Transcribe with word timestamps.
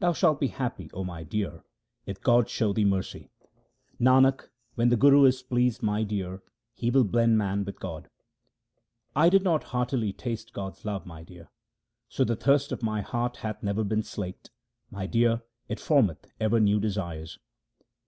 Thou 0.00 0.12
shalt 0.12 0.40
be 0.40 0.48
happy, 0.48 0.90
O 0.92 1.04
my 1.04 1.22
dear, 1.22 1.62
if 2.04 2.20
God 2.20 2.48
show 2.48 2.72
thee 2.72 2.84
mercy. 2.84 3.30
Nanak, 4.00 4.48
when 4.74 4.88
the 4.88 4.96
Guru 4.96 5.24
is 5.24 5.40
pleased, 5.44 5.84
my 5.84 6.02
dear, 6.02 6.42
he 6.74 6.90
will 6.90 7.04
blend 7.04 7.38
man 7.38 7.64
with 7.64 7.78
God. 7.78 8.10
1 9.12 9.30
did 9.30 9.44
not 9.44 9.62
heartily 9.70 10.12
taste 10.12 10.52
God's 10.52 10.84
love, 10.84 11.06
my 11.06 11.22
dear; 11.22 11.42
1 11.44 11.48
So 12.08 12.24
the 12.24 12.34
thirst 12.34 12.72
of 12.72 12.82
my 12.82 13.02
heart 13.02 13.36
hath 13.36 13.62
never 13.62 13.84
been 13.84 14.02
slaked; 14.02 14.50
my 14.90 15.06
dear, 15.06 15.42
it 15.68 15.78
formeth 15.78 16.26
ever 16.40 16.58
new 16.58 16.80
desires. 16.80 17.38